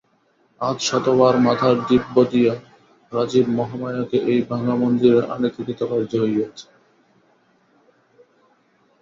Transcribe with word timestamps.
আজ 0.61 0.77
শতবার 0.81 1.35
মাথার 1.39 1.75
দিব্য 1.87 2.15
দিয়া 2.31 2.53
রাজীব 3.11 3.45
মহামায়াকে 3.49 4.17
এই 4.31 4.39
ভাঙা 4.49 4.75
মন্দিরে 4.75 5.21
আনিতে 5.33 5.61
কৃতকার্য 5.65 6.11
হইয়াছে। 6.23 6.67